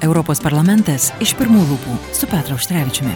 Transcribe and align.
Europos 0.00 0.40
parlamentas 0.40 1.10
iš 1.20 1.34
pirmų 1.36 1.66
lūpų 1.68 1.96
su 2.16 2.28
Petru 2.30 2.56
Užtrevičiumi. 2.56 3.12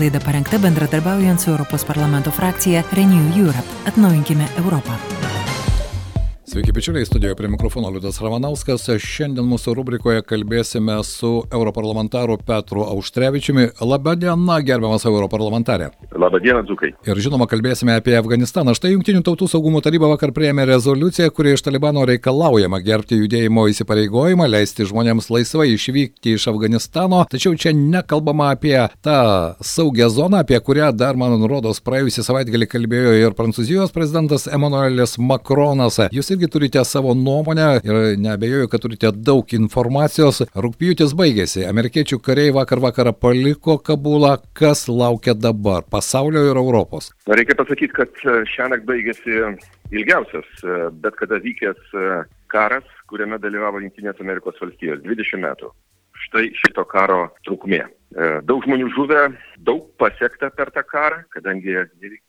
Laida 0.00 0.22
parengta 0.24 0.60
bendradarbiaujant 0.62 1.42
su 1.42 1.52
Europos 1.52 1.84
parlamento 1.84 2.32
frakcija 2.32 2.84
Renew 2.96 3.36
Europe. 3.36 3.68
Atnaujinkime 3.92 4.48
Europą. 4.64 4.96
Sveiki, 6.52 6.72
bičiuliai, 6.72 7.06
studijoje 7.06 7.34
prie 7.34 7.48
mikrofono 7.48 7.88
Liudas 7.90 8.18
Ramanauskas. 8.20 8.82
Šiandien 9.00 9.46
mūsų 9.48 9.72
rubrikoje 9.72 10.20
kalbėsime 10.28 10.98
su 11.08 11.30
europarlamentaru 11.48 12.34
Petru 12.44 12.82
Auštrevičiumi. 12.84 13.70
Labadiena, 13.80 14.58
gerbiamas 14.60 15.06
europarlamentarė. 15.08 15.86
Labadiena, 16.12 16.60
Dzukai. 16.68 16.90
Ir 17.08 17.20
žinoma, 17.24 17.46
kalbėsime 17.48 17.94
apie 17.96 18.18
Afganistaną. 18.18 18.74
Štai 18.76 18.90
Junktinių 18.92 19.22
tautų 19.24 19.48
saugumo 19.48 19.80
taryba 19.80 20.10
vakar 20.10 20.34
prieėmė 20.36 20.66
rezoliuciją, 20.74 21.30
kurie 21.32 21.54
iš 21.56 21.64
Talibano 21.64 22.04
reikalaujama 22.10 22.82
gerbti 22.84 23.22
judėjimo 23.22 23.64
įsipareigojimą, 23.72 24.50
leisti 24.52 24.84
žmonėms 24.90 25.30
laisvai 25.32 25.70
išvykti 25.72 26.36
iš 26.36 26.50
Afganistano. 26.52 27.22
Tačiau 27.32 27.56
čia 27.56 27.72
nekalbama 27.72 28.50
apie 28.58 28.76
tą 29.00 29.16
saugią 29.64 30.10
zoną, 30.12 30.44
apie 30.44 30.60
kurią 30.60 30.92
dar, 30.92 31.16
man 31.16 31.48
rodos, 31.48 31.80
praėjusį 31.80 32.28
savaitgalį 32.28 32.68
kalbėjo 32.76 33.16
ir 33.22 33.40
Prancūzijos 33.40 33.96
prezidentas 33.96 34.44
Emmanuelis 34.52 35.16
Macronas. 35.16 36.02
Jūs 36.12 36.34
irgi 36.34 36.41
irgi 36.42 36.52
turite 36.52 36.84
savo 36.84 37.14
nuomonę 37.14 37.80
ir 37.84 38.18
neabejoju, 38.18 38.68
kad 38.68 38.80
turite 38.80 39.10
daug 39.14 39.46
informacijos. 39.54 40.42
Rūpjūtis 40.64 41.14
baigėsi. 41.14 41.62
Amerikiečių 41.68 42.18
kariai 42.18 42.50
vakar 42.54 42.80
vakarą 42.82 43.12
paliko 43.14 43.78
Kabulą. 43.78 44.38
Kas 44.52 44.88
laukia 44.88 45.34
dabar 45.34 45.84
pasaulio 45.90 46.42
ir 46.50 46.56
Europos? 46.56 47.12
Reikia 47.26 47.54
pasakyti, 47.54 47.92
kad 47.94 48.10
e, 48.26 48.42
šiąnakt 48.50 48.86
baigėsi 48.88 49.38
ilgiausias 49.94 50.48
e, 50.64 50.90
bet 51.04 51.14
kada 51.20 51.38
vykęs 51.38 51.94
e, 51.94 52.22
karas, 52.50 52.86
kuriame 53.06 53.38
dalyvavo 53.38 53.78
Junktinės 53.84 54.18
Amerikos 54.20 54.58
valstijos 54.60 55.02
20 55.06 55.44
metų. 55.46 55.70
Štai 56.26 56.48
šito 56.58 56.84
karo 56.90 57.28
trukmė. 57.46 57.84
Daug 58.46 58.64
žmonių 58.66 58.90
žuvę, 58.92 59.22
daug 59.62 59.86
pasiekta 60.00 60.50
per 60.50 60.70
tą 60.74 60.82
karą, 60.88 61.22
kadangi 61.32 61.74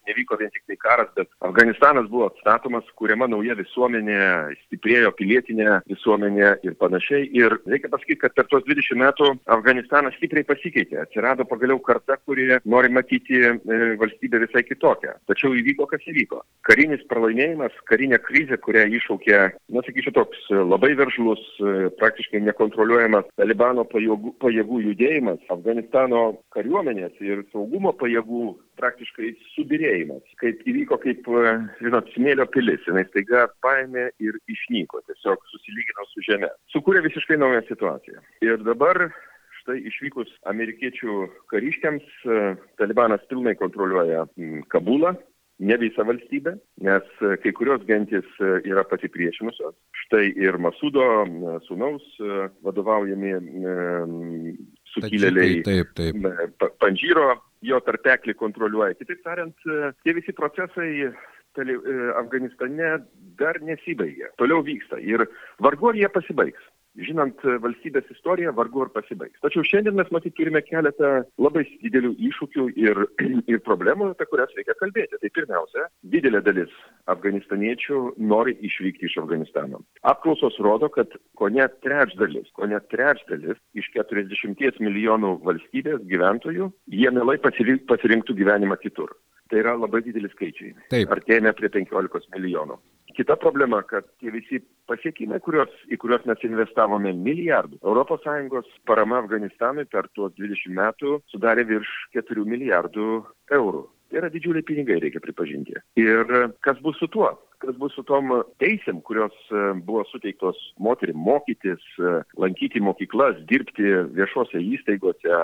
nevyko 0.08 0.38
vien 0.40 0.52
tik 0.54 0.64
tai 0.70 0.78
karas, 0.80 1.10
bet 1.18 1.30
Afganistanas 1.44 2.08
buvo 2.12 2.30
atstatomas, 2.30 2.88
kuriama 3.00 3.28
nauja 3.32 3.56
visuomenė, 3.58 4.20
stiprėjo 4.68 5.14
pilietinė 5.18 5.80
visuomenė 5.90 6.52
ir 6.68 6.78
panašiai. 6.80 7.28
Ir 7.36 7.58
reikia 7.70 7.92
pasakyti, 7.94 8.20
kad 8.22 8.36
per 8.38 8.50
tuos 8.52 8.66
20 8.68 9.00
metų 9.02 9.30
Afganistanas 9.56 10.16
stipriai 10.20 10.48
pasikeitė. 10.48 11.02
Atsirado 11.04 11.48
pagaliau 11.50 11.82
karta, 11.84 12.18
kurie 12.28 12.60
nori 12.70 12.92
matyti 12.94 13.42
e, 13.50 13.54
valstybę 14.00 14.44
visai 14.46 14.64
kitokią. 14.68 15.18
Tačiau 15.30 15.56
įvyko, 15.58 15.88
kas 15.92 16.06
įvyko. 16.10 16.44
Karinis 16.68 17.04
pralaimėjimas, 17.10 17.76
karinė 17.90 18.22
krizė, 18.24 18.60
kurią 18.62 18.86
iššaukė, 19.00 19.42
na 19.74 19.86
sakyčiau, 19.86 20.16
toks 20.20 20.48
labai 20.54 20.94
veržlus, 21.00 21.44
e, 21.60 21.90
praktiškai 22.00 22.44
nekontroliuojamas 22.48 23.30
Talibano 23.40 23.86
pajėgų, 23.90 24.36
pajėgų 24.44 24.82
judėjimas, 24.90 25.42
Afganistano 25.74 26.38
kariuomenės 26.54 27.16
ir 27.26 27.42
saugumo 27.50 27.94
pajėgų 27.98 28.44
praktiškai 28.78 29.32
subirėjimas, 29.56 30.22
kaip 30.38 30.62
įvyko 30.70 31.00
kaip, 31.02 31.26
e, 31.26 31.54
žinot, 31.82 32.12
smėlio 32.14 32.46
pilis, 32.54 32.84
jinai 32.86 33.06
staiga 33.08 33.48
paėmė 33.66 34.12
ir 34.22 34.38
išnyko, 34.54 35.02
tiesiog 35.10 35.42
susilygino 35.50 36.06
su 36.12 36.22
žemė. 36.30 36.52
Sukūrė 36.76 37.02
visiškai 37.08 37.40
naują 37.42 37.64
situaciją. 37.66 38.22
Ir 38.46 38.62
dabar 38.62 39.08
štai 39.64 39.80
išvykus 39.90 40.30
amerikiečių 40.46 41.18
kariškiams, 41.50 42.06
e, 42.26 42.56
Talibanas 42.78 43.26
pilnai 43.32 43.56
kontroliuoja 43.58 44.28
Kabulą, 44.70 45.16
ne 45.60 45.78
visą 45.82 46.06
valstybę, 46.06 46.54
nes 46.86 47.10
e, 47.26 47.34
kai 47.42 47.54
kurios 47.58 47.82
gentis 47.90 48.30
yra 48.62 48.86
pasipriešinusios. 48.86 49.74
Štai 50.06 50.28
ir 50.38 50.62
Masudo 50.62 51.26
sūnaus 51.66 52.06
vadovaujami 52.62 53.34
sukilėliai, 54.96 55.62
taip, 55.66 55.94
taip, 55.98 56.20
taip. 56.24 56.68
Panžyro 56.84 57.30
jo 57.66 57.80
tarpeklį 57.86 58.36
kontroliuoja. 58.40 58.98
Kitaip 59.00 59.24
tariant, 59.26 59.56
tie 60.04 60.16
visi 60.16 60.36
procesai 60.36 61.10
Afganistane 62.18 62.96
dar 63.38 63.60
nesibaigė, 63.62 64.32
toliau 64.42 64.64
vyksta 64.66 64.98
ir 65.02 65.28
vargu 65.62 65.92
ar 65.92 66.00
jie 66.00 66.10
pasibaigs 66.10 66.72
žinant 67.00 67.40
valstybės 67.64 68.10
istoriją, 68.14 68.54
vargu 68.58 68.84
ar 68.86 68.92
pasibaigs. 68.94 69.40
Tačiau 69.44 69.66
šiandien 69.66 69.98
mes 69.98 70.10
matyt 70.14 70.36
turime 70.38 70.62
keletą 70.66 71.24
labai 71.42 71.66
didelių 71.84 72.14
iššūkių 72.30 72.68
ir, 72.84 73.02
ir 73.52 73.62
problemų, 73.66 74.12
apie 74.14 74.28
kurias 74.30 74.54
reikia 74.58 74.76
kalbėti. 74.80 75.20
Tai 75.22 75.32
pirmiausia, 75.38 75.88
didelė 76.16 76.44
dalis 76.46 76.74
afganistaniečių 77.12 78.04
nori 78.34 78.56
išvykti 78.70 79.10
iš 79.10 79.20
Afganistano. 79.24 79.82
Apklausos 80.14 80.60
rodo, 80.64 80.90
kad 80.94 81.12
ko 81.40 81.50
net 81.54 81.80
trečdalis, 81.86 82.50
ko 82.58 82.70
net 82.70 82.88
trečdalis 82.94 83.60
iš 83.78 83.90
40 83.98 84.82
milijonų 84.84 85.38
valstybės 85.48 86.04
gyventojų, 86.10 86.72
jie 86.94 87.14
mielai 87.14 87.40
pasirinktų 87.42 88.38
gyvenimą 88.38 88.80
kitur. 88.84 89.16
Tai 89.54 89.60
yra 89.62 89.76
labai 89.78 90.00
dideli 90.02 90.26
skaičiai. 90.32 90.72
Taip. 90.90 91.12
Artėjame 91.14 91.52
prie 91.54 91.70
15 91.70 92.32
milijonų. 92.34 92.80
Kita 93.14 93.36
problema, 93.38 93.84
kad 93.86 94.08
tie 94.18 94.32
visi 94.34 94.58
pasiekimai, 94.90 95.38
kurios, 95.46 95.70
į 95.94 96.00
kuriuos 96.02 96.24
mes 96.26 96.42
investavome 96.48 97.12
milijardų, 97.14 97.78
ES 97.86 98.72
parama 98.90 99.20
Afganistanui 99.22 99.86
per 99.86 100.10
tuos 100.18 100.34
20 100.42 100.74
metų 100.74 101.20
sudarė 101.30 101.68
virš 101.70 101.92
4 102.18 102.48
milijardų 102.50 103.10
eurų. 103.60 103.84
Tai 104.10 104.22
yra 104.24 104.34
didžiuliai 104.34 104.66
pinigai, 104.66 104.98
reikia 105.06 105.22
pripažinti. 105.22 105.78
Ir 106.02 106.34
kas 106.66 106.82
bus 106.82 106.98
su 106.98 107.08
tuo? 107.14 107.30
Kas 107.62 107.78
bus 107.78 107.94
su 107.94 108.02
tom 108.10 108.34
teisėm, 108.62 109.06
kurios 109.06 109.34
e, 109.54 109.70
buvo 109.86 110.02
suteiktos 110.10 110.58
moterim 110.82 111.22
mokytis, 111.30 111.86
e, 112.02 112.16
lankyti 112.42 112.82
mokyklas, 112.82 113.38
dirbti 113.50 113.94
viešose 114.18 114.58
įstaigose, 114.74 115.40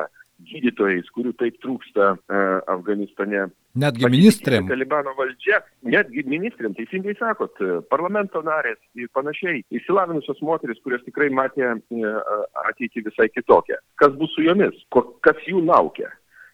gydytojais, 0.49 1.09
kurių 1.15 1.33
taip 1.39 1.57
trūksta 1.63 2.11
uh, 2.15 2.43
Afganistane. 2.71 3.47
Netgi 3.79 4.09
ministrėm. 4.09 4.67
Talibano 4.69 5.13
valdžia, 5.17 5.61
netgi 5.85 6.25
ministrėm, 6.27 6.73
teisingai 6.77 7.13
sakot, 7.19 7.61
parlamento 7.91 8.41
narės 8.45 8.79
ir 8.97 9.11
panašiai, 9.15 9.61
įsilavinusios 9.77 10.41
moteris, 10.45 10.81
kurios 10.83 11.05
tikrai 11.05 11.29
matė 11.33 11.67
uh, 11.75 12.31
ateitį 12.65 13.05
visai 13.11 13.29
kitokią. 13.33 13.77
Kas 14.01 14.15
bus 14.19 14.33
su 14.35 14.47
jomis, 14.47 14.75
kas 15.25 15.45
jų 15.47 15.63
laukia 15.69 16.09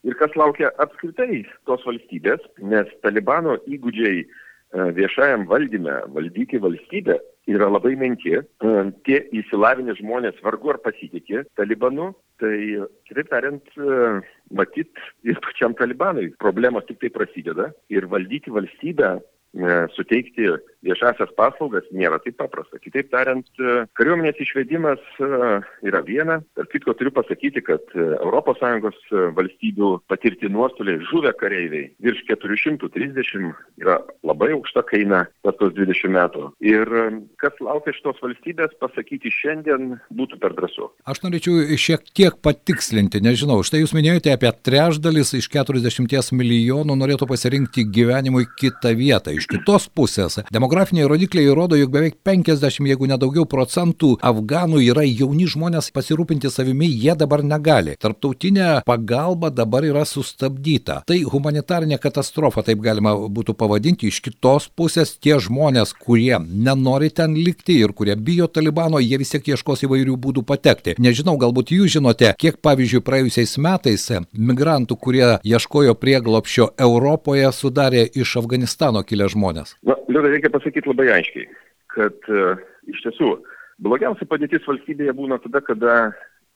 ir 0.06 0.16
kas 0.20 0.34
laukia 0.38 0.70
apskritai 0.84 1.44
tos 1.66 1.84
valstybės, 1.88 2.44
nes 2.62 2.90
Talibano 3.04 3.58
įgūdžiai 3.66 4.26
viešajam 4.76 5.46
valdyme, 5.48 6.02
valdyti 6.16 6.60
valstybę 6.62 7.20
yra 7.52 7.70
labai 7.70 7.96
menki. 8.00 8.40
Tie 9.06 9.20
įsilavinę 9.40 9.96
žmonės 10.00 10.40
vargu 10.46 10.74
ar 10.74 10.80
pasitikė 10.84 11.46
Talibanu, 11.60 12.12
tai 12.42 12.58
kitaip 13.08 13.30
tariant 13.32 13.78
e, 13.78 14.00
matyt 14.56 14.92
ir 15.24 15.40
pačiam 15.46 15.76
talibanui 15.78 16.32
problemos 16.42 16.86
tik 16.90 17.00
tai 17.04 17.12
prasideda 17.16 17.70
ir 17.94 18.10
valdyti 18.12 18.52
valstybę 18.52 19.12
e, 19.16 19.22
suteikti 19.96 20.50
viešasias 20.86 21.32
paslaugas 21.38 21.86
nėra 21.96 22.20
taip 22.24 22.38
paprasta. 22.40 22.80
Kitaip 22.82 23.10
tariant, 23.14 23.48
e, 23.58 23.86
kariuomenės 23.98 24.42
išvedimas 24.44 25.02
yra 25.20 26.02
viena. 26.06 26.42
Tarp 26.58 26.72
kitko 26.74 26.96
turiu 26.98 27.14
pasakyti, 27.16 27.64
kad 27.66 27.96
ES 27.96 29.02
valstybių 29.36 29.90
patirti 30.12 30.50
nuostoliai 30.52 31.02
žuvę 31.10 31.34
kareiviai 31.40 31.90
virš 32.04 32.24
430 32.30 33.54
yra 33.82 33.98
labai 34.26 34.52
aukšta 34.56 34.84
kaina 34.88 35.26
per 35.44 35.56
tos 35.60 35.74
20 35.76 36.12
metų. 36.14 36.52
Ir 36.64 36.90
kas 37.42 37.58
laukia 37.64 37.94
šitos 37.96 38.22
valstybės, 38.24 38.76
pasakyti 38.82 39.32
šiandien 39.34 39.98
būtų 40.16 40.40
per 40.42 40.56
drąsu. 40.58 40.92
Aš 41.10 41.24
norėčiau 41.26 41.78
šiek 41.80 42.06
tiek 42.16 42.38
patikslinti, 42.46 43.22
nežinau, 43.24 43.62
štai 43.66 43.84
jūs 43.84 43.96
minėjote 43.98 44.34
apie 44.36 44.52
trečdalis 44.66 45.34
iš 45.40 45.50
40 45.54 46.36
milijonų 46.36 46.98
norėtų 47.00 47.30
pasirinkti 47.30 47.88
gyvenimui 47.96 48.46
kitą 48.60 48.94
vietą. 48.98 49.36
Iš 49.46 49.60
kitos 49.60 49.84
pusės, 49.94 50.40
demografiniai 50.50 51.06
rodikliai 51.06 51.52
rodo, 51.54 51.78
jog 51.78 51.92
beveik 51.94 52.16
50, 52.26 52.88
jeigu 52.90 53.06
nedaugiau 53.06 53.44
procentų 53.46 54.16
afganų 54.26 54.80
yra 54.88 55.04
jauni 55.06 55.46
žmonės 55.46 55.92
pasirūpinti 55.94 56.50
savimi, 56.50 56.88
jie 56.90 57.14
dabar 57.14 57.44
negali. 57.46 57.94
Tarptautinė 58.02 58.82
pagalba 58.88 59.52
dabar 59.54 59.86
yra 59.86 60.02
sustabdyta. 60.10 61.04
Tai 61.06 61.18
humanitarinė 61.30 62.00
katastrofa, 62.02 62.64
taip 62.66 62.82
galima 62.82 63.14
būtų 63.14 63.54
pavadinti. 63.60 64.10
Iš 64.10 64.24
kitos 64.26 64.66
pusės 64.74 65.14
tie 65.22 65.38
žmonės, 65.38 65.94
kurie 65.94 66.40
nenori 66.42 67.12
ten 67.14 67.38
likti 67.38 67.78
ir 67.86 67.94
kurie 67.94 68.18
bijo 68.18 68.50
Talibano, 68.50 68.98
jie 68.98 69.22
vis 69.22 69.36
tiek 69.36 69.54
ieškos 69.54 69.86
įvairių 69.86 70.18
būdų 70.26 70.42
patekti. 70.50 70.98
Nežinau, 70.98 71.38
galbūt 71.38 71.76
jūs 71.78 72.00
žinote, 72.00 72.34
kiek 72.42 72.58
pavyzdžiui 72.66 73.04
praėjusiais 73.06 73.56
metais 73.62 74.10
migrantų, 74.34 74.98
kurie 74.98 75.30
ieškojo 75.46 75.94
prieglopščio 76.02 76.72
Europoje, 76.90 77.46
sudarė 77.54 78.08
iš 78.10 78.40
Afganistano 78.42 79.06
kilę 79.06 79.30
žmonės. 79.36 79.76
Na, 79.88 79.98
Liūdai, 80.10 80.34
reikia 80.38 80.54
pasakyti 80.54 80.90
labai 80.92 81.10
aiškiai, 81.20 81.50
kad 81.96 82.32
uh, 82.32 82.56
iš 82.90 83.04
tiesų 83.06 83.36
blogiausia 83.86 84.28
padėtis 84.30 84.66
valstybėje 84.68 85.16
būna 85.18 85.40
tada, 85.44 85.62
kada 85.66 85.96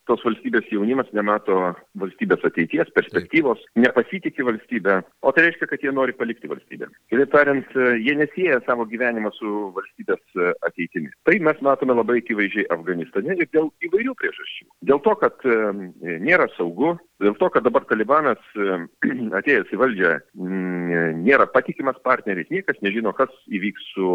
tos 0.10 0.24
valstybės 0.26 0.68
jaunimas 0.74 1.10
nemato 1.16 1.58
valstybės 2.02 2.44
ateities, 2.50 2.90
perspektyvos, 2.96 3.62
nepasitikė 3.80 4.46
valstybę, 4.48 5.00
o 5.22 5.34
tai 5.36 5.46
reiškia, 5.48 5.70
kad 5.70 5.86
jie 5.86 5.94
nori 5.96 6.16
palikti 6.18 6.50
valstybę. 6.50 6.90
Kitaip 7.12 7.34
tariant, 7.34 7.78
jie 8.02 8.16
nesieja 8.18 8.60
savo 8.66 8.88
gyvenimą 8.90 9.32
su 9.38 9.70
valstybės 9.78 10.42
ateitimi. 10.68 11.14
Tai 11.28 11.38
mes 11.46 11.62
matome 11.66 11.98
labai 11.98 12.20
akivaizdžiai 12.24 12.70
Afganistane 12.74 13.38
ir 13.38 13.50
dėl 13.54 13.70
įvairių 13.86 14.16
priežasčių. 14.20 14.68
Dėl 14.90 15.04
to, 15.06 15.16
kad 15.22 15.46
nėra 16.02 16.50
saugu, 16.56 16.96
dėl 17.22 17.36
to, 17.40 17.50
kad 17.54 17.66
dabar 17.68 17.86
Talibanas 17.90 18.42
atėjęs 19.40 19.74
į 19.74 19.82
valdžią 19.84 20.14
nėra 21.20 21.50
patikimas 21.54 22.00
partneris, 22.06 22.50
niekas 22.54 22.80
nežino, 22.86 23.14
kas 23.18 23.34
įvyks 23.52 23.92
su 23.94 24.14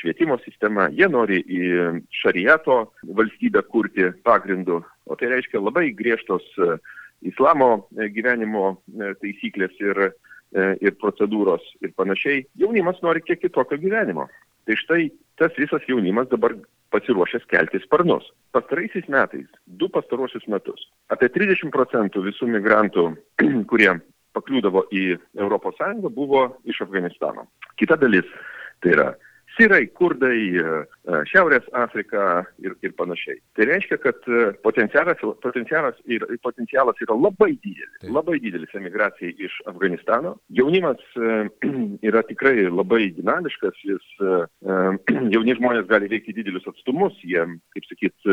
švietimo 0.00 0.38
sistema, 0.44 0.90
jie 0.92 1.08
nori 1.10 1.40
į 1.42 1.62
šariato 2.22 2.82
valstybę 3.16 3.64
kurti 3.70 4.10
pagrindu, 4.26 4.82
o 5.06 5.16
tai 5.16 5.30
reiškia 5.32 5.62
labai 5.62 5.90
griežtos 5.96 6.44
islamo 7.26 7.86
gyvenimo 8.12 8.76
taisyklės 9.22 9.74
ir 9.80 10.08
E, 10.54 10.66
ir 10.80 10.94
procedūros 11.02 11.64
ir 11.82 11.90
panašiai, 11.98 12.44
jaunimas 12.60 13.00
nori 13.02 13.20
kiek 13.24 13.40
kitokio 13.42 13.80
gyvenimo. 13.82 14.28
Tai 14.66 14.76
štai 14.78 15.08
tas 15.40 15.54
visas 15.58 15.82
jaunimas 15.90 16.30
dabar 16.30 16.54
pasiruošęs 16.94 17.48
kelti 17.50 17.80
sparnus. 17.82 18.28
Pastaraisiais 18.54 19.08
metais, 19.12 19.48
du 19.66 19.90
pastarosius 19.92 20.46
metus, 20.48 20.86
apie 21.10 21.28
30 21.34 21.72
procentų 21.74 22.22
visų 22.28 22.48
migrantų, 22.54 23.08
kurie 23.70 23.90
pakliūdavo 24.38 24.86
į 24.94 25.04
ES, 25.34 26.08
buvo 26.14 26.46
iš 26.68 26.84
Afganistano. 26.86 27.48
Kita 27.80 27.98
dalis 27.98 28.28
tai 28.84 28.94
yra 28.94 29.10
sirai, 29.56 29.86
kurdai, 29.96 30.38
e, 30.60 30.64
e, 31.08 31.20
Šiaurės 31.30 31.66
Afrika 31.76 32.44
ir, 32.62 32.76
ir 32.84 32.92
panašiai. 32.98 33.38
Tai 33.56 33.66
reiškia, 33.70 33.98
kad 34.02 34.28
e, 34.28 34.50
potencialas, 34.64 35.22
potencialas, 35.44 35.98
ir, 36.12 36.24
potencialas 36.44 37.00
yra 37.04 37.16
labai 37.16 37.52
didelis, 37.54 37.92
Taip. 38.02 38.12
labai 38.14 38.38
didelis 38.44 38.74
emigracijai 38.78 39.32
iš 39.48 39.56
Afganistano. 39.70 40.36
Jaunimas 40.58 41.02
yra 42.08 42.24
tikrai 42.28 42.68
labai 42.68 43.08
dinamiškas, 43.16 43.80
jis, 43.88 44.10
jauni 45.34 45.56
žmonės 45.58 45.88
gali 45.90 46.10
veikti 46.12 46.36
didelius 46.36 46.68
atstumus, 46.70 47.16
jie, 47.24 47.46
kaip 47.76 47.88
sakyt, 47.90 48.30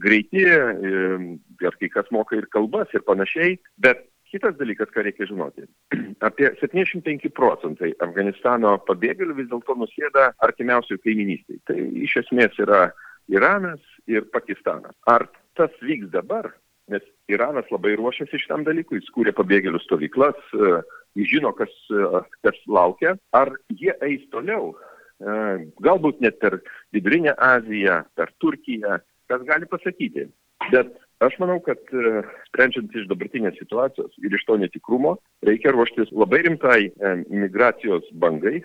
greiti, 0.00 0.46
ir 0.46 1.76
kai 1.80 1.90
kas 1.92 2.08
moka 2.14 2.38
ir 2.38 2.46
kalbas 2.52 2.90
ir 2.94 3.04
panašiai, 3.06 3.58
bet 3.82 4.06
Kitas 4.30 4.54
dalykas, 4.60 4.90
ką 4.94 5.02
reikia 5.02 5.26
žinoti. 5.26 5.66
Apie 6.28 6.52
75 6.60 7.32
procentai 7.34 7.90
Afganistano 8.04 8.76
pabėgėlių 8.86 9.36
vis 9.40 9.48
dėlto 9.50 9.74
nusėda 9.80 10.30
artimiausiai 10.46 11.00
kaiminystiai. 11.02 11.58
Tai 11.66 11.78
iš 12.06 12.20
esmės 12.22 12.58
yra 12.62 12.90
Iranas 13.30 13.82
ir 14.10 14.28
Pakistanas. 14.34 14.94
Ar 15.10 15.26
tas 15.58 15.74
vyks 15.82 16.12
dabar? 16.14 16.52
Nes 16.90 17.02
Iranas 17.30 17.68
labai 17.70 17.96
ruošiasi 17.98 18.38
šitam 18.42 18.64
dalykui, 18.66 18.98
jis 18.98 19.10
kūrė 19.14 19.34
pabėgėlių 19.34 19.82
stovyklas, 19.82 20.38
e, 20.54 20.72
jis 21.18 21.34
žino, 21.36 21.52
kas, 21.54 21.74
e, 21.90 22.22
kas 22.46 22.58
laukia. 22.66 23.16
Ar 23.34 23.52
jie 23.82 23.94
eis 24.06 24.24
toliau? 24.34 24.72
E, 24.74 25.36
galbūt 25.82 26.22
net 26.22 26.38
per 26.42 26.58
Vidurinę 26.94 27.34
Aziją, 27.34 28.00
per 28.18 28.30
Turkiją, 28.42 28.98
kas 29.30 29.46
gali 29.46 29.70
pasakyti. 29.70 30.26
Bet 30.70 30.94
aš 31.26 31.36
manau 31.42 31.60
kad 31.64 31.80
e, 31.92 32.22
sprendžiant 32.48 32.94
iš 32.96 33.06
dabartinės 33.10 33.58
situacijos 33.60 34.12
ir 34.24 34.34
iš 34.36 34.44
to 34.48 34.56
netikrumo 34.60 35.16
reikia 35.46 35.74
ruoštis 35.76 36.12
labai 36.16 36.42
rimtai 36.46 36.80
e, 36.88 37.14
migracijos 37.28 38.08
bangai 38.24 38.60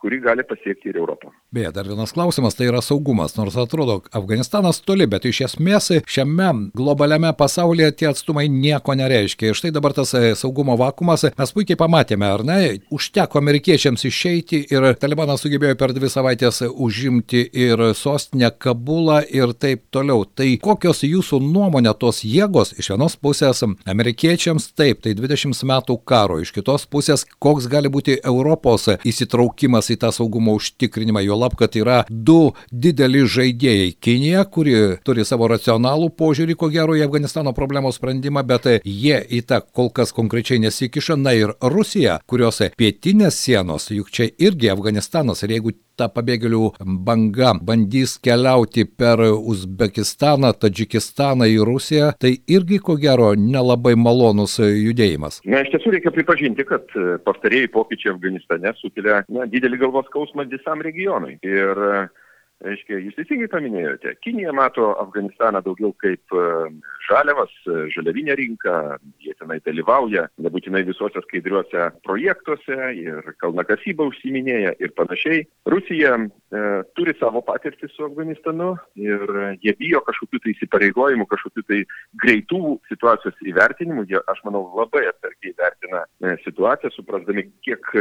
kuri 0.00 0.20
gali 0.20 0.44
pasiekti 0.46 0.90
ir 0.92 1.00
Europą. 1.00 1.32
Beje, 1.50 1.70
dar 1.70 1.86
vienas 1.86 2.10
klausimas, 2.12 2.54
tai 2.58 2.66
yra 2.66 2.80
saugumas. 2.82 3.36
Nors 3.36 3.54
atrodo, 3.56 4.00
Afganistanas 4.10 4.80
toli, 4.82 5.06
bet 5.06 5.28
iš 5.28 5.44
esmės 5.46 5.92
šiame 6.10 6.48
globaliame 6.74 7.30
pasaulyje 7.38 7.92
tie 8.00 8.08
atstumai 8.10 8.48
nieko 8.50 8.96
nereiškia. 8.98 9.52
Ir 9.52 9.58
štai 9.58 9.70
dabar 9.70 9.94
tas 9.94 10.10
e, 10.18 10.32
saugumo 10.34 10.74
vakumas, 10.80 11.22
mes 11.38 11.54
puikiai 11.54 11.78
pamatėme, 11.78 12.26
ar 12.26 12.42
ne, 12.42 12.56
užteko 12.90 13.38
amerikiečiams 13.38 14.02
išeiti 14.10 14.64
ir 14.74 14.88
Talibanas 14.98 15.44
sugebėjo 15.46 15.76
per 15.78 15.94
dvi 15.94 16.10
savaitės 16.10 16.64
užimti 16.66 17.44
ir 17.54 17.84
sostinę 17.94 18.50
Kabulą 18.50 19.20
ir 19.30 19.54
taip 19.54 19.86
toliau. 19.94 20.26
Tai 20.26 20.50
kokios 20.66 21.04
jūsų 21.06 21.38
nuomonė 21.46 21.94
tos 21.94 22.24
jėgos 22.26 22.74
iš 22.74 22.90
vienos 22.96 23.14
pusės 23.22 23.62
amerikiečiams 23.86 24.72
taip, 24.74 25.04
tai 25.06 25.14
20 25.14 25.62
metų 25.70 26.00
karo, 26.02 26.40
iš 26.42 26.50
kitos 26.58 26.90
pusės 26.90 27.22
koks 27.38 27.70
gali 27.70 27.86
būti 27.86 28.18
Europos 28.18 28.90
įsitraukimas 29.06 29.94
į 29.94 30.00
tą 30.02 30.10
saugumo 30.10 30.58
užtikrinimą, 30.58 31.22
jo 31.22 31.36
lab, 31.46 31.56
kad 31.58 31.76
yra 31.76 32.02
du 32.10 32.52
dideli 32.70 33.24
žaidėjai. 33.26 33.94
Kinija, 34.00 34.44
kuri 34.44 34.74
turi 35.06 35.24
savo 35.24 35.48
racionalų 35.48 36.10
požiūrį, 36.18 36.56
ko 36.58 36.70
gero, 36.74 36.96
į 36.96 37.06
Afganistano 37.06 37.54
problemos 37.56 38.00
sprendimą, 38.00 38.42
bet 38.46 38.68
jie 38.84 39.20
į 39.20 39.42
tą 39.46 39.62
kol 39.62 39.90
kas 39.90 40.12
konkrečiai 40.16 40.60
nesikiša. 40.62 41.16
Na 41.16 41.34
ir 41.36 41.54
Rusija, 41.62 42.20
kurios 42.26 42.62
pietinės 42.76 43.38
sienos, 43.38 43.90
juk 43.90 44.10
čia 44.10 44.28
irgi 44.38 44.70
Afganistanas. 44.72 45.44
Ir 45.44 45.56
jeigu 45.56 45.76
ta 45.96 46.08
pabėgėlių 46.12 46.62
banga 47.06 47.54
bandys 47.68 48.16
keliauti 48.22 48.86
per 48.86 49.22
Uzbekistaną, 49.26 50.52
Tadžikistaną 50.60 51.48
į 51.52 51.58
Rusiją, 51.66 52.12
tai 52.20 52.36
irgi 52.50 52.80
ko 52.84 52.98
gero 53.00 53.32
nelabai 53.38 53.94
malonus 53.98 54.58
judėjimas. 54.60 55.40
Na, 55.44 55.62
iš 55.64 55.72
tiesų 55.74 55.96
reikia 55.96 56.12
pripažinti, 56.14 56.66
kad 56.68 56.92
pastarėjai 57.26 57.72
pokyčiai 57.74 58.14
Afganistane 58.14 58.72
sukelia 58.80 59.22
na, 59.32 59.48
didelį 59.50 59.82
galvos 59.84 60.08
skausmą 60.10 60.46
visam 60.52 60.84
regionui. 60.84 61.38
Ir 61.46 61.82
Reiškia, 62.64 62.96
jūs 63.04 63.16
teisingai 63.18 63.50
paminėjote, 63.52 64.14
Kinija 64.24 64.52
mato 64.56 64.86
Afganistaną 64.96 65.60
daugiau 65.60 65.90
kaip 66.00 66.32
e, 66.32 66.44
žaliavas, 67.04 67.52
e, 67.68 67.82
žaliavinę 67.92 68.32
rinką, 68.38 68.76
jie 69.20 69.34
tenai 69.36 69.58
dalyvauja, 69.66 70.24
nebūtinai 70.40 70.80
visuose 70.88 71.20
skaidriuose 71.26 71.90
projektuose 72.06 72.78
ir 72.96 73.28
kalnakasybą 73.44 74.06
užsiminėja 74.08 74.72
ir 74.80 74.94
panašiai. 74.96 75.42
Rusija 75.68 76.14
e, 76.16 76.62
turi 76.96 77.12
savo 77.20 77.42
patirtį 77.44 77.90
su 77.92 78.06
Afganistanu 78.08 78.72
ir 79.04 79.26
jie 79.60 79.76
bijo 79.76 80.00
kažkokių 80.08 80.40
tai 80.46 80.54
įsipareigojimų, 80.56 81.28
kažkokių 81.34 81.66
tai 81.68 81.82
greitų 82.24 82.62
situacijos 82.88 83.36
įvertinimų. 83.52 84.06
Jie, 84.14 84.22
aš 84.32 84.40
manau, 84.48 84.64
labai 84.80 85.04
atsargiai 85.12 85.52
vertina 85.60 86.06
e, 86.24 86.38
situaciją, 86.48 86.94
suprasdami, 86.96 87.50
kiek 87.68 87.92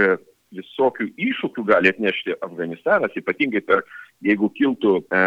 visokių 0.57 1.09
iššūkių 1.29 1.65
gali 1.67 1.91
atnešti 1.93 2.37
Afganistanas, 2.45 3.15
ypatingai 3.19 3.61
per, 3.65 3.83
jeigu 4.25 4.49
kiltų, 4.57 4.97
e, 5.05 5.23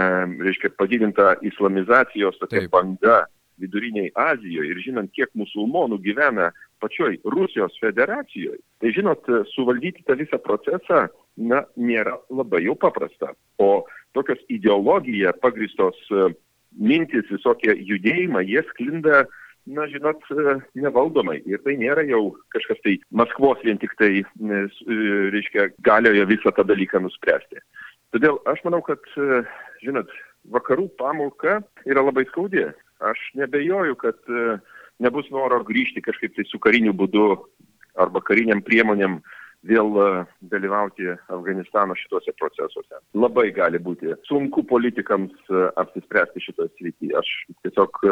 reiškia, 0.48 0.74
padidinta 0.78 1.34
islamizacijos 1.46 2.40
tokia 2.40 2.64
Taip. 2.64 2.72
banga 2.72 3.24
viduriniai 3.58 4.10
Azijoje 4.14 4.72
ir 4.72 4.82
žinant, 4.84 5.12
kiek 5.14 5.30
musulmonų 5.38 5.98
gyvena 6.04 6.52
pačioj 6.82 7.18
Rusijos 7.26 7.74
federacijoje, 7.82 8.60
tai 8.78 8.92
žinot, 8.94 9.26
suvaldyti 9.54 10.04
tą 10.06 10.14
visą 10.20 10.38
procesą, 10.42 11.08
na, 11.36 11.64
nėra 11.76 12.16
labai 12.30 12.64
jau 12.66 12.76
paprasta. 12.78 13.32
O 13.58 13.86
tokios 14.16 14.40
ideologija 14.52 15.34
pagristos 15.42 15.98
e, 16.10 16.30
mintis, 16.78 17.26
visokie 17.30 17.74
judėjimai, 17.74 18.46
jie 18.46 18.62
sklinda 18.70 19.26
na, 19.68 19.86
žinot, 19.88 20.22
e, 20.32 20.56
nevaldomai. 20.80 21.38
Ir 21.48 21.60
tai 21.64 21.76
nėra 21.80 22.04
jau 22.08 22.32
kažkas 22.54 22.80
tai 22.84 22.96
Maskvos 23.12 23.60
vien 23.66 23.80
tik 23.80 23.94
tai, 24.00 24.24
nes, 24.40 24.74
e, 24.88 24.96
reiškia, 25.34 25.68
galioje 25.84 26.24
visą 26.30 26.52
tą 26.56 26.64
dalyką 26.68 27.02
nuspręsti. 27.04 27.60
Todėl 28.14 28.40
aš 28.48 28.62
manau, 28.64 28.80
kad, 28.84 29.04
e, 29.20 29.42
žinot, 29.84 30.10
vakarų 30.48 30.88
pamoka 31.00 31.60
yra 31.86 32.04
labai 32.04 32.24
skaudi. 32.30 32.64
Aš 33.04 33.18
nebejoju, 33.38 33.94
kad 34.00 34.16
nebus 34.98 35.28
noro 35.30 35.60
grįžti 35.62 36.02
kažkaip 36.02 36.34
tai 36.34 36.44
su 36.48 36.58
kariniu 36.58 36.90
būdu 36.96 37.28
arba 37.94 38.22
kariniam 38.24 38.58
priemonėm 38.64 39.20
vėl 39.68 39.92
dalyvauti 40.50 41.12
Afganistano 41.30 41.94
šituose 41.94 42.34
procesuose. 42.40 42.98
Labai 43.14 43.52
gali 43.54 43.78
būti 43.78 44.16
sunku 44.26 44.64
politikams 44.66 45.52
apsispręsti 45.78 46.42
šitoje 46.42 46.72
srityje. 46.74 47.14
Aš 47.20 47.30
tiesiog 47.62 48.02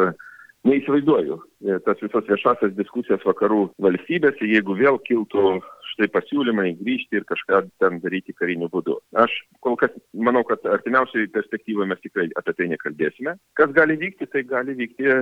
neįsivaizduoju 0.66 1.38
e, 1.38 1.78
tas 1.86 2.02
visas 2.02 2.28
viešasias 2.28 2.74
diskusijas 2.76 3.24
vakarų 3.26 3.62
valstybėse, 3.82 4.46
jeigu 4.50 4.76
vėl 4.78 5.00
kiltų 5.06 5.56
štai 5.92 6.08
pasiūlymai 6.12 6.74
grįžti 6.80 7.20
ir 7.20 7.26
kažką 7.28 7.62
ten 7.80 8.00
daryti 8.02 8.34
kariniu 8.36 8.68
būdu. 8.72 8.98
Aš 9.22 9.32
kol 9.64 9.78
kas 9.80 9.94
manau, 10.12 10.42
kad 10.48 10.64
artimiausioje 10.68 11.30
perspektyvoje 11.34 11.88
mes 11.90 12.02
tikrai 12.04 12.28
apie 12.36 12.56
tai 12.58 12.68
nekalbėsime. 12.72 13.36
Kas 13.58 13.72
gali 13.76 13.96
vykti, 14.00 14.28
tai 14.32 14.44
gali 14.48 14.76
vykti 14.76 15.14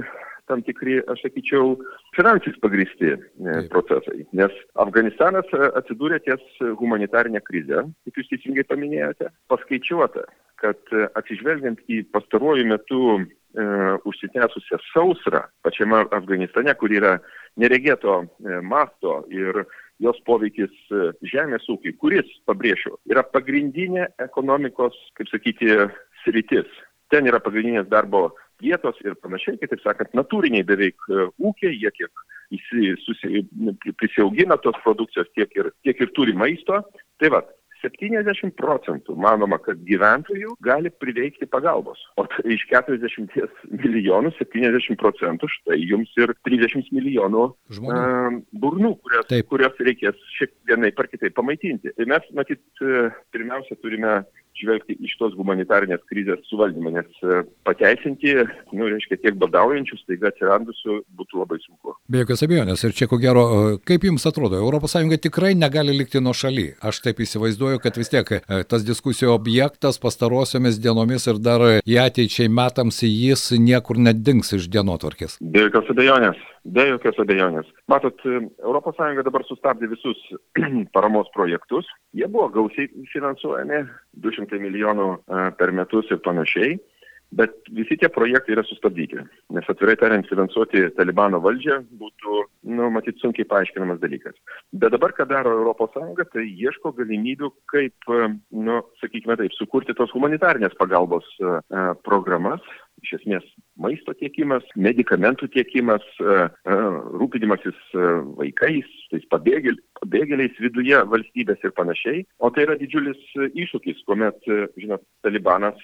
tam 0.50 0.64
tikri, 0.66 0.98
aš 1.08 1.22
sakyčiau, 1.24 1.76
finansiais 2.16 2.58
pagristi 2.64 3.14
e, 3.14 3.18
procesai. 3.72 4.24
Nes 4.36 4.56
Afganistanas 4.84 5.48
e, 5.54 5.70
atsidūrė 5.80 6.20
ties 6.24 6.42
humanitarinę 6.80 7.40
krizę, 7.44 7.86
kaip 8.04 8.20
jūs 8.20 8.32
teisingai 8.32 8.66
paminėjote, 8.68 9.30
paskaičiuota, 9.52 10.26
kad 10.60 10.92
atsižvelgiant 11.18 11.80
į 11.90 12.02
pastaruoju 12.14 12.66
metu 12.70 13.00
e, 13.14 13.24
užsitęsusią 14.08 14.80
sausrą 14.92 15.44
pačiame 15.66 16.04
Afganistane, 16.14 16.74
kur 16.78 16.92
yra 16.94 17.16
neregėto 17.60 18.22
e, 18.24 18.60
masto 18.62 19.22
ir 19.32 19.64
jos 20.02 20.18
poveikis 20.26 20.72
e, 20.90 21.10
žemės 21.30 21.66
ūkiai, 21.70 21.96
kuris, 22.00 22.30
pabrėšiu, 22.48 22.96
yra 23.10 23.24
pagrindinė 23.34 24.08
ekonomikos, 24.26 24.96
kaip 25.18 25.30
sakyti, 25.30 25.70
sritis. 26.24 26.70
Ten 27.12 27.28
yra 27.30 27.38
pagrindinės 27.42 27.90
darbo 27.90 28.30
vietos 28.62 28.98
ir 29.04 29.16
panašiai, 29.22 29.58
kitaip 29.60 29.82
sakant, 29.84 30.14
natūriniai 30.16 30.66
beveik 30.66 31.10
e, 31.10 31.28
ūkiai, 31.38 31.76
jie 31.78 31.92
kiek 31.94 32.24
įsi, 32.54 32.94
susi, 33.04 33.44
prisiaugina 34.00 34.58
tos 34.62 34.78
produkcijos, 34.84 35.30
tiek 35.34 35.52
ir, 35.58 35.70
tiek 35.86 36.00
ir 36.00 36.12
turi 36.16 36.34
maisto. 36.36 36.82
Tai 37.22 37.30
va, 37.34 37.42
70 37.84 38.54
procentų 38.58 39.16
manoma, 39.20 39.58
kad 39.62 39.80
gyventojų 39.86 40.56
gali 40.64 40.92
priveikti 41.02 41.48
pagalbos. 41.50 42.00
O 42.20 42.26
tai 42.30 42.56
iš 42.56 42.66
40 42.72 43.34
milijonų 43.70 44.34
70 44.38 44.98
procentų 45.00 45.50
štai 45.58 45.78
jums 45.82 46.12
ir 46.20 46.34
30 46.48 46.90
milijonų 46.94 47.46
Žmonių. 47.78 47.98
uh, 47.98 48.38
burnų, 48.64 48.94
kurias, 49.04 49.28
Taip. 49.30 49.48
kurias 49.52 49.84
reikės 49.84 50.18
šiek 50.38 50.54
vienai 50.68 50.92
par 50.96 51.10
kitaip 51.12 51.36
pamaitinti. 51.36 51.92
Tai 51.94 52.08
mes, 52.10 52.26
matyt, 52.36 52.62
e, 52.82 53.08
pirmiausia 53.34 53.76
turime 53.82 54.22
žvelgti 54.60 54.96
iš 55.04 55.16
tos 55.20 55.34
humanitarinės 55.38 56.02
krizės 56.10 56.42
suvaldymą, 56.50 56.92
nes 56.94 57.22
e, 57.24 57.40
pateisinti, 57.66 58.34
nu, 58.76 58.88
reiškia, 58.92 59.18
tiek 59.22 59.38
badaujančių, 59.40 59.98
staiga 60.02 60.30
atsirandusių 60.30 61.00
būtų 61.18 61.40
labai 61.42 61.58
sunku. 61.62 61.96
Be 62.10 62.22
jokios 62.22 62.44
abejonės. 62.46 62.84
Ir 62.86 62.96
čia 62.96 63.08
ko 63.10 63.18
gero, 63.22 63.44
e, 63.44 63.76
kaip 63.88 64.06
jums 64.08 64.26
atrodo, 64.30 64.62
ES 64.62 65.20
tikrai 65.24 65.54
negali 65.58 65.94
likti 65.96 66.22
nuo 66.22 66.34
šaly. 66.36 66.74
Aš 66.84 67.02
taip 67.04 67.22
įsivaizduoju, 67.24 67.82
kad 67.82 67.98
vis 68.00 68.12
tiek 68.12 68.34
e, 68.36 68.40
tas 68.68 68.86
diskusijų 68.86 69.34
objektas 69.34 70.00
pastarosiomis 70.02 70.80
dienomis 70.82 71.26
ir 71.30 71.40
dar 71.42 71.64
į 71.82 72.00
ateičiai 72.06 72.50
metams 72.52 73.02
jis 73.04 73.50
niekur 73.58 73.98
nedings 73.98 74.54
iš 74.58 74.68
dienotvarkės. 74.72 75.38
Be 75.40 75.66
jokios 75.66 75.90
abejonės. 75.94 76.40
Be 76.64 76.86
jokios 76.88 77.18
abejonės. 77.20 77.68
Matot, 77.92 78.22
ES 78.24 79.20
dabar 79.26 79.44
sustabdė 79.44 79.90
visus 79.92 80.20
paramos 80.96 81.28
projektus. 81.36 81.88
Jie 82.16 82.24
buvo 82.24 82.48
gausiai 82.54 82.88
finansuojami, 83.12 83.82
200 84.24 84.60
milijonų 84.62 85.08
e, 85.12 85.44
per 85.58 85.74
metus 85.76 86.08
ir 86.08 86.22
panašiai. 86.24 86.78
Bet 87.34 87.56
visi 87.74 87.96
tie 87.98 88.08
projektai 88.12 88.54
yra 88.54 88.62
sustabdyti, 88.62 89.18
nes 89.56 89.68
atvirai 89.70 89.96
tariant, 89.98 90.26
finansuoti 90.30 90.84
Talibano 90.94 91.40
valdžią 91.42 91.80
būtų, 91.98 92.42
nu, 92.76 92.90
matyt, 92.94 93.18
sunkiai 93.18 93.48
paaiškinamas 93.50 93.98
dalykas. 93.98 94.36
Bet 94.70 94.94
dabar, 94.94 95.12
ką 95.16 95.26
daro 95.26 95.56
ES, 95.72 96.30
tai 96.30 96.44
ieško 96.46 96.94
galimybių, 97.00 97.50
kaip, 97.72 98.08
e, 98.08 98.30
nu, 98.68 98.80
sakykime 99.02 99.36
taip, 99.40 99.56
sukurti 99.58 99.96
tos 99.98 100.14
humanitarnės 100.14 100.78
pagalbos 100.78 101.26
uh, 101.42 101.58
programas, 102.06 102.62
iš 103.02 103.18
esmės 103.18 103.44
maisto 103.80 104.14
tiekimas, 104.18 104.64
medikamentų 104.76 105.48
tiekimas, 105.54 106.04
uh, 106.22 106.46
uh, 106.68 106.98
rūpinimasis 107.20 107.78
uh, 107.96 108.22
vaikais, 108.38 108.88
tais 109.12 109.26
pabėgėl, 109.32 109.78
pabėgėliais 110.00 110.56
viduje 110.62 111.00
valstybės 111.10 111.64
ir 111.64 111.74
panašiai. 111.76 112.24
O 112.38 112.50
tai 112.54 112.66
yra 112.68 112.78
didžiulis 112.80 113.20
iššūkis, 113.50 114.04
kuomet, 114.08 114.40
žinot, 114.80 115.02
Talibanas 115.24 115.80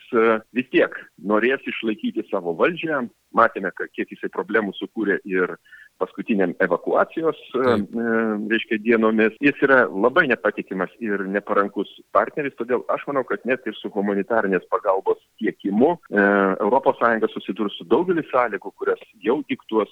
vis 0.57 0.67
tiek 0.73 0.95
norės 1.23 1.65
išlaikyti 1.69 2.27
savo 2.31 2.55
valdžią. 2.59 3.05
Matėme, 3.37 3.71
kiek 3.95 4.11
jisai 4.11 4.31
problemų 4.35 4.75
sukūrė 4.75 5.21
ir 5.29 5.55
paskutiniam 6.01 6.55
evakuacijos, 6.65 7.37
e, 7.37 7.63
Taip. 7.65 7.95
e, 7.95 8.13
reiškia, 8.53 8.79
dienomis. 8.87 9.37
Jis 9.45 9.61
yra 9.67 9.83
labai 10.05 10.27
nepatikimas 10.33 10.93
ir 11.05 11.25
neparankus 11.35 11.91
partneris, 12.17 12.57
todėl 12.59 12.85
aš 12.95 13.05
manau, 13.11 13.25
kad 13.29 13.45
net 13.49 13.67
ir 13.69 13.77
su 13.79 13.93
humanitarinės 13.95 14.65
pagalbos 14.73 15.21
tiekimu 15.43 15.93
e, 15.97 16.25
ES 16.65 17.35
susidurs 17.37 17.77
su 17.81 17.89
daugelį 17.89 18.27
sąlygų, 18.29 18.77
kurias 18.77 19.03
jau 19.25 19.41
diktuos 19.49 19.91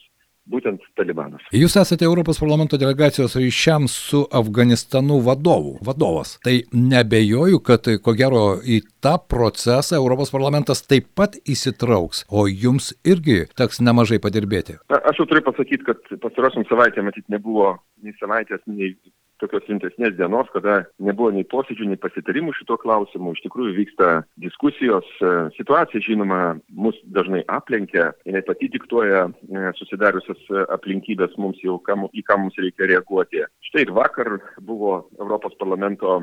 būtent 0.48 0.84
Talibanas. 0.96 1.44
Jūs 1.52 1.76
esate 1.80 2.06
Europos 2.08 2.40
parlamento 2.40 2.78
delegacijos 2.80 3.36
ryšiams 3.36 3.94
su 4.10 4.22
Afganistanu 4.40 5.18
vadovų, 5.24 5.74
vadovas. 5.84 6.36
Tai 6.44 6.54
nebejoju, 6.72 7.60
kad 7.64 7.90
ko 8.04 8.14
gero 8.16 8.44
į 8.64 8.80
tą 9.04 9.16
procesą 9.20 9.98
Europos 10.00 10.32
parlamentas 10.34 10.84
taip 10.88 11.10
pat 11.18 11.36
įsitrauks, 11.44 12.24
o 12.32 12.46
jums 12.48 12.94
irgi 13.04 13.42
teks 13.58 13.82
nemažai 13.84 14.20
padirbėti. 14.24 14.78
Na, 14.92 15.02
aš 15.10 15.22
jau 15.22 15.28
turiu 15.28 15.44
pasakyti, 15.50 15.84
kad 15.88 16.16
pastarosiam 16.24 16.66
savaitę 16.70 17.04
matyt 17.04 17.28
nebuvo 17.32 17.76
nei 18.04 18.16
savaitės, 18.20 18.64
nei 18.70 18.94
tokios 19.40 19.66
rimtesnės 19.68 20.16
dienos, 20.18 20.48
kada 20.54 20.82
nebuvo 21.02 21.30
nei 21.34 21.46
posėdžių, 21.48 21.90
nei 21.90 22.00
pasitarimų 22.00 22.54
šito 22.58 22.78
klausimu. 22.82 23.34
Iš 23.34 23.44
tikrųjų 23.46 23.74
vyksta 23.76 24.10
diskusijos. 24.42 25.08
E, 25.20 25.32
Situacija, 25.56 26.02
žinoma, 26.04 26.40
mus 26.70 26.98
dažnai 27.14 27.44
aplenkia, 27.52 28.10
jinai 28.28 28.42
pati 28.46 28.70
diktuoja 28.74 29.26
e, 29.28 29.64
susidariusias 29.80 30.40
e, 30.50 30.64
aplinkybės 30.76 31.36
mums 31.40 31.60
jau, 31.64 31.78
kam, 31.86 32.08
į 32.12 32.24
ką 32.28 32.38
mums 32.42 32.58
reikia 32.60 32.90
reaguoti. 32.92 33.44
Štai 33.70 33.86
ir 33.86 33.94
vakar 33.96 34.34
buvo 34.64 35.00
Europos 35.18 35.54
parlamento 35.60 36.20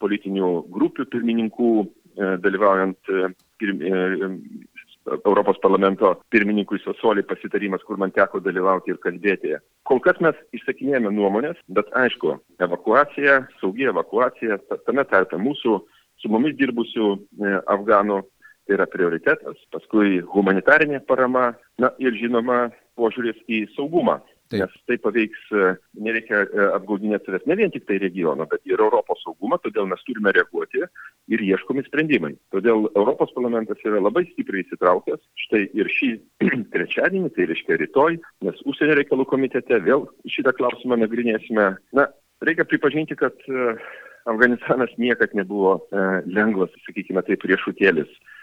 politinių 0.00 0.50
grupių 0.72 1.06
pirmininkų 1.12 1.70
dalyvaujant 2.42 3.10
Europos 5.24 5.58
parlamento 5.62 6.14
pirmininkui 6.30 6.80
Sosoliai 6.84 7.26
pasitarimas, 7.26 7.82
kur 7.86 7.98
man 8.00 8.12
teko 8.14 8.40
dalyvauti 8.44 8.94
ir 8.94 9.00
kalbėti. 9.02 9.54
Kol 9.88 10.00
kas 10.04 10.20
mes 10.24 10.36
išsakinėjame 10.56 11.12
nuomonės, 11.14 11.58
bet 11.68 11.90
aišku, 11.98 12.36
evakuacija, 12.62 13.40
saugi 13.60 13.88
evakuacija, 13.90 14.60
ta- 14.68 14.80
tame 14.86 15.04
tarpe 15.10 15.40
mūsų, 15.40 15.80
su 16.20 16.28
mumis 16.28 16.54
dirbusių 16.58 17.08
e, 17.16 17.54
Afganų, 17.74 18.20
tai 18.66 18.76
yra 18.76 18.86
prioritetas. 18.86 19.58
Paskui 19.74 20.20
humanitarinė 20.34 21.00
parama, 21.08 21.54
na 21.80 21.90
ir 21.98 22.14
žinoma, 22.20 22.68
požiūris 23.00 23.38
į 23.48 23.64
saugumą. 23.76 24.20
Taip. 24.50 24.64
Nes 24.66 24.82
tai 24.86 24.96
paveiks, 24.98 25.42
e, 25.54 25.66
nereikia 26.02 26.40
e, 26.42 26.64
apgaudinėti 26.74 27.28
savęs 27.28 27.44
ne 27.46 27.56
vien 27.60 27.70
tik 27.70 27.84
tai 27.86 28.00
regiono, 28.02 28.48
bet 28.50 28.64
ir 28.66 28.82
Europos 28.82 29.20
saugumą, 29.22 29.60
todėl 29.62 29.86
mes 29.86 30.02
turime 30.08 30.32
reaguoti 30.34 30.82
ir 31.30 31.44
ieškomi 31.46 31.84
sprendimai. 31.86 32.32
Todėl 32.50 32.88
Europos 32.88 33.30
parlamentas 33.36 33.78
yra 33.86 34.02
labai 34.02 34.24
stipriai 34.32 34.64
įsitraukęs. 34.66 35.22
Štai 35.44 35.62
ir 35.78 35.92
šį 35.94 36.10
trečiadienį, 36.74 37.30
tai 37.36 37.46
reiškia 37.52 37.78
rytoj, 37.84 38.18
nes 38.48 38.64
užsienio 38.66 38.98
reikalų 38.98 39.28
komitete 39.30 39.78
vėl 39.86 40.08
šitą 40.34 40.56
klausimą 40.58 40.98
nagrinėsime. 41.04 41.70
Na, 41.94 42.08
reikia 42.42 42.66
pripažinti, 42.66 43.14
kad 43.22 43.38
e, 43.46 43.76
Afganistanas 44.30 44.90
niekad 44.98 45.30
nebuvo 45.38 45.78
lengvas, 46.26 46.74
sakykime 46.84 47.22
taip, 47.24 47.46
riešutėlis 47.46 48.10
e, 48.10 48.39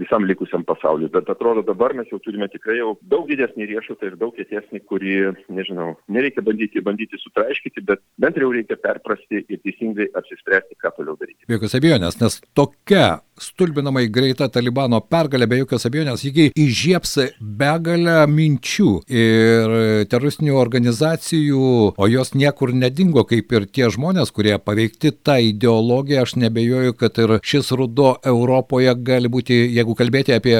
visam 0.00 0.24
likusiam 0.24 0.64
pasauliu. 0.64 1.10
Bet 1.12 1.28
atrodo 1.28 1.62
dabar 1.66 1.92
mes 1.94 2.08
jau 2.08 2.18
turime 2.24 2.48
tikrai 2.48 2.78
jau 2.78 2.94
daug 3.12 3.28
didesnį 3.28 3.68
riešutą 3.74 4.08
ir 4.08 4.16
daug 4.20 4.32
kietesnį, 4.36 4.80
kurį, 4.88 5.16
nežinau, 5.52 5.92
nereikia 6.08 6.44
bandyti, 6.46 6.80
bandyti 6.84 7.20
sutraiškyti, 7.20 7.84
bet 7.88 8.02
bent 8.20 8.40
jau 8.40 8.50
reikia 8.54 8.78
perprasti 8.80 9.44
ir 9.44 9.60
teisingai 9.64 10.08
apsispręsti, 10.16 10.78
ką 10.80 10.94
toliau 10.96 11.18
daryti. 11.20 11.44
Be 11.48 11.58
jokios 11.58 11.76
abejonės, 11.76 12.20
nes 12.22 12.40
tokia 12.56 13.20
stulbinamai 13.40 14.06
greita 14.12 14.48
Talibano 14.52 15.00
pergalė, 15.00 15.48
be 15.50 15.60
jokios 15.60 15.86
abejonės, 15.88 16.24
jį 16.24 16.50
įžieps 16.58 17.16
begalę 17.40 18.24
minčių 18.30 18.90
ir 19.08 19.74
teroristinių 20.12 20.56
organizacijų, 20.60 21.64
o 21.96 22.08
jos 22.10 22.34
niekur 22.36 22.74
nedingo, 22.76 23.24
kaip 23.28 23.52
ir 23.56 23.66
tie 23.70 23.90
žmonės, 23.92 24.32
kurie 24.36 24.56
paveikti 24.62 25.12
tą 25.24 25.38
ideologiją, 25.50 26.24
aš 26.26 26.36
nebejoju, 26.42 26.96
kad 27.00 27.20
ir 27.22 27.36
šis 27.52 27.72
rudo 27.78 28.14
Europoje 28.26 28.94
gali 29.06 29.30
būti, 29.32 29.56
jeigu 29.76 29.96
kalbėti 29.98 30.36
apie 30.36 30.56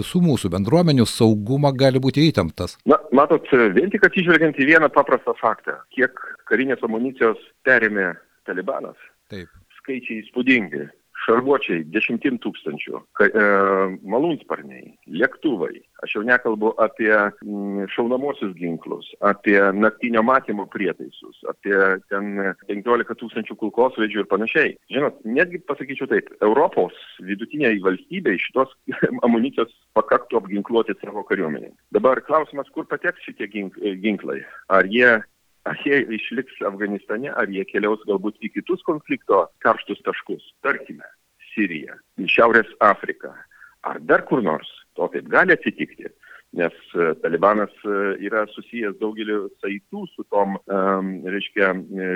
visų 0.00 0.22
mūsų 0.24 0.52
bendruomenių 0.56 1.06
saugumą, 1.08 1.74
gali 1.76 2.02
būti 2.02 2.26
įtemptas. 2.30 2.78
Na, 2.88 2.98
matot, 3.14 3.46
vien 3.76 3.92
tik 3.92 4.06
atsižvelgiant 4.08 4.58
į 4.58 4.70
vieną 4.74 4.92
paprastą 4.94 5.36
faktą, 5.40 5.78
kiek 5.94 6.16
karinės 6.50 6.82
amunicijos 6.86 7.40
perėmė 7.66 8.12
Talibanas, 8.48 8.98
Taip. 9.30 9.48
skaičiai 9.80 10.22
įspūdingi. 10.22 10.88
Šarvuočiai 11.22 11.84
dešimtim 11.92 12.38
tūkstančių, 12.42 13.00
ka, 13.18 13.28
e, 13.28 13.46
malūnsparniai, 14.10 14.92
lėktuvai. 15.20 15.74
Aš 16.02 16.16
jau 16.16 16.22
nekalbu 16.26 16.72
apie 16.82 17.12
mm, 17.14 17.86
šaunamosius 17.94 18.54
ginklus, 18.58 19.06
apie 19.22 19.58
naktinio 19.76 20.24
matymo 20.26 20.66
prietaisus, 20.72 21.38
apie 21.50 21.76
ten 22.10 22.54
15 22.70 23.18
tūkstančių 23.22 23.58
kulkosvaidžių 23.60 24.24
ir 24.24 24.30
panašiai. 24.30 24.74
Žinot, 24.92 25.22
netgi 25.38 25.62
pasakyčiau 25.68 26.10
taip, 26.10 26.32
Europos 26.42 26.96
vidutiniai 27.22 27.78
valstybei 27.84 28.40
šitos 28.42 28.74
amunicijos 29.26 29.70
pakaktų 29.98 30.42
apginkluoti 30.42 30.98
savo 31.00 31.22
kariuomenį. 31.28 31.70
Dabar 31.94 32.22
klausimas, 32.26 32.70
kur 32.74 32.88
pateks 32.90 33.22
šitie 33.28 33.50
gink, 33.52 33.78
ginklai? 34.02 34.40
Ar 34.72 34.90
jie 34.90 35.20
Ar 35.68 35.78
jie 35.86 36.00
išliks 36.16 36.58
Afganistane, 36.66 37.30
ar 37.30 37.50
jie 37.50 37.62
keliaus 37.68 38.02
galbūt 38.08 38.40
į 38.42 38.50
kitus 38.56 38.82
konflikto 38.86 39.44
karštus 39.62 40.02
taškus, 40.06 40.48
tarkime, 40.66 41.06
Siriją, 41.52 41.94
Šiaurės 42.26 42.70
Afriką, 42.82 43.30
ar 43.86 44.00
dar 44.08 44.26
kur 44.26 44.42
nors. 44.42 44.70
To 44.98 45.06
taip 45.12 45.28
gali 45.32 45.54
atsitikti, 45.54 46.10
nes 46.58 46.74
e, 46.92 47.12
Talibanas 47.22 47.72
e, 47.86 48.00
yra 48.26 48.42
susijęs 48.52 48.98
daugeliu 49.00 49.46
saitų 49.62 50.02
su 50.10 50.26
tom, 50.34 50.58
um, 50.66 51.12
reiškia, 51.32 51.70
e, 51.72 52.10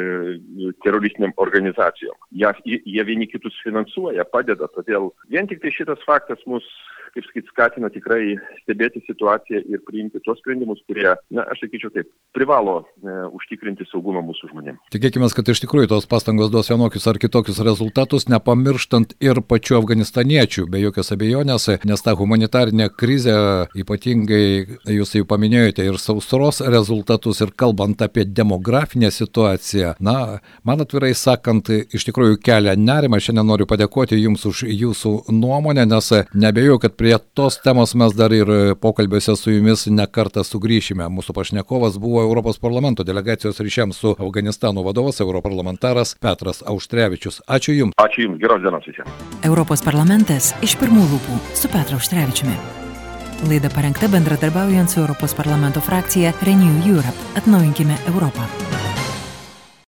teroristiniam 0.84 1.32
organizacijom. 1.40 2.18
Jie, 2.36 2.50
jie 2.84 3.06
vieni 3.08 3.30
kitus 3.30 3.56
finansuoja, 3.64 4.26
padeda, 4.28 4.68
todėl 4.74 5.08
vien 5.32 5.48
tik 5.48 5.62
tai 5.62 5.72
šitas 5.72 6.04
faktas 6.08 6.42
mus 6.50 6.66
kaip 7.16 7.24
sakyt, 7.30 7.48
skatina 7.48 7.88
tikrai 7.92 8.36
stebėti 8.62 9.00
situaciją 9.06 9.62
ir 9.72 9.82
priimti 9.88 10.20
tuos 10.24 10.38
sprendimus, 10.42 10.82
kurie, 10.88 11.08
na, 11.32 11.46
aš 11.52 11.62
sakyčiau 11.64 11.92
taip, 11.94 12.10
privalo 12.36 12.82
e, 12.84 13.14
užtikrinti 13.36 13.86
saugumą 13.88 14.20
mūsų 14.26 14.50
žmonėms. 14.52 14.82
Tikėkime, 14.92 15.28
kad 15.32 15.48
iš 15.52 15.62
tikrųjų 15.64 15.90
tos 15.94 16.08
pastangos 16.10 16.52
duos 16.52 16.68
vienokius 16.68 17.08
ar 17.08 17.20
kitokius 17.22 17.62
rezultatus, 17.64 18.28
nepamirštant 18.32 19.16
ir 19.24 19.40
pačių 19.40 19.78
afganistaniečių, 19.80 20.66
be 20.72 20.82
jokios 20.82 21.12
abejonės, 21.16 21.68
nes 21.88 22.04
ta 22.04 22.16
humanitarinė 22.18 22.90
krizė, 22.92 23.36
ypatingai 23.78 24.76
jūs 24.98 25.16
jau 25.16 25.28
paminėjote 25.28 25.86
ir 25.88 26.00
sausros 26.02 26.60
rezultatus, 26.60 27.40
ir 27.40 27.54
kalbant 27.56 28.04
apie 28.04 28.26
demografinę 28.28 29.10
situaciją, 29.14 29.96
na, 30.04 30.42
man 30.68 30.84
atvirai 30.84 31.14
sakant, 31.16 31.72
iš 31.72 32.08
tikrųjų 32.10 32.40
kelia 32.44 32.76
nerimą. 32.76 33.22
Šiandien 33.22 33.48
noriu 33.48 33.66
padėkoti 33.68 34.18
Jums 34.20 34.44
už 34.48 34.66
Jūsų 34.66 35.12
nuomonę, 35.32 35.86
nes 35.88 36.12
nebejoju, 36.36 36.78
kad 36.82 36.96
prie 36.98 37.05
tos 37.34 37.58
temos 37.62 37.94
mes 37.94 38.14
dar 38.16 38.32
ir 38.34 38.50
pokalbėse 38.82 39.36
su 39.38 39.52
Jumis 39.54 39.86
nekartą 39.90 40.44
sugrįšime. 40.46 41.06
Mūsų 41.12 41.34
pašnekovas 41.36 41.98
buvo 42.02 42.22
Europos 42.24 42.58
parlamento 42.62 43.04
delegacijos 43.06 43.60
ryšiams 43.62 44.00
su 44.02 44.14
Afganistanu 44.18 44.84
vadovas, 44.86 45.20
europarlamentaras 45.24 46.16
Petras 46.20 46.62
Auštrevičius. 46.66 47.42
Ačiū 47.46 47.76
Jums. 47.76 47.94
Ačiū 48.02 48.26
Jums, 48.26 48.40
geros 48.42 48.64
dienos 48.64 48.88
visiems. 48.88 49.28
Europos 49.46 49.84
parlamentas 49.86 50.54
iš 50.66 50.74
pirmų 50.80 51.06
lūpų 51.12 51.38
su 51.54 51.70
Petru 51.72 52.00
Auštrevičiumi. 52.00 52.58
Laida 53.50 53.68
parengta 53.70 54.08
bendradarbiaujant 54.08 54.90
su 54.90 55.00
Europos 55.04 55.36
parlamento 55.36 55.80
frakcija 55.84 56.32
Renew 56.42 56.82
Europe. 56.88 57.18
Atnaujinkime 57.36 57.98
Europą. 58.08 58.48